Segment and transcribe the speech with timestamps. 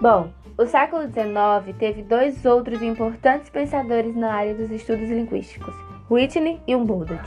[0.00, 5.74] Bom, o século XIX teve dois outros importantes pensadores na área dos estudos linguísticos,
[6.08, 7.20] Whitney e Humboldt,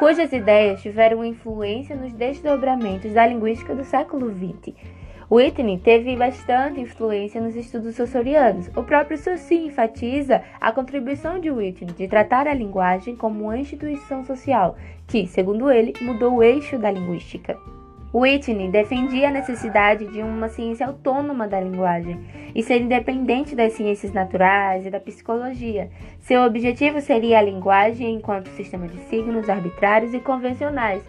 [0.00, 4.74] cujas ideias tiveram influência nos desdobramentos da linguística do século XX.
[5.30, 8.68] Whitney teve bastante influência nos estudos sensorianos.
[8.74, 14.24] O próprio Saussure enfatiza a contribuição de Whitney de tratar a linguagem como uma instituição
[14.24, 14.76] social,
[15.06, 17.56] que, segundo ele, mudou o eixo da linguística.
[18.12, 22.18] Whitney defendia a necessidade de uma ciência autônoma da linguagem
[22.54, 25.90] e ser independente das ciências naturais e da psicologia.
[26.20, 31.02] Seu objetivo seria a linguagem enquanto sistema de signos arbitrários e convencionais.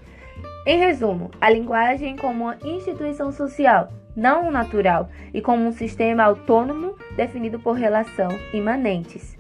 [0.66, 6.95] Em resumo, a linguagem como uma instituição social, não natural, e como um sistema autônomo
[7.16, 9.38] definido por relação imanentes.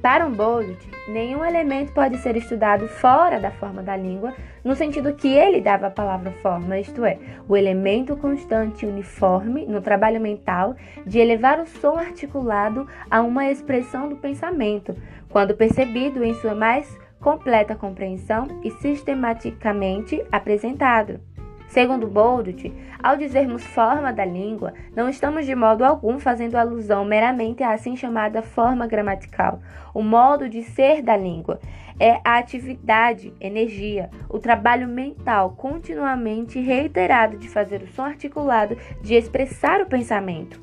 [0.00, 5.26] Para Humboldt, nenhum elemento pode ser estudado fora da forma da língua, no sentido que
[5.26, 10.76] ele dava à palavra forma, isto é, o elemento constante e uniforme no trabalho mental
[11.04, 14.94] de elevar o som articulado a uma expressão do pensamento,
[15.28, 21.20] quando percebido em sua mais completa compreensão e sistematicamente apresentado.
[21.68, 27.62] Segundo Boldut, ao dizermos forma da língua, não estamos de modo algum fazendo alusão meramente
[27.62, 29.60] à assim chamada forma gramatical,
[29.92, 31.60] o modo de ser da língua.
[32.00, 39.14] É a atividade, energia, o trabalho mental continuamente reiterado de fazer o som articulado, de
[39.14, 40.60] expressar o pensamento.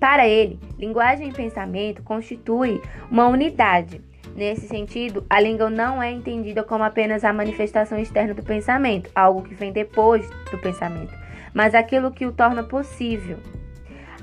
[0.00, 4.00] Para ele, linguagem e pensamento constituem uma unidade
[4.34, 9.42] Nesse sentido, a língua não é entendida como apenas a manifestação externa do pensamento, algo
[9.42, 11.12] que vem depois do pensamento,
[11.52, 13.38] mas aquilo que o torna possível.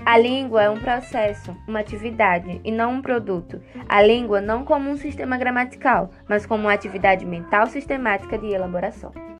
[0.05, 3.59] A língua é um processo, uma atividade e não um produto.
[3.89, 9.24] A língua não como um sistema gramatical, mas como uma atividade mental sistemática de elaboração.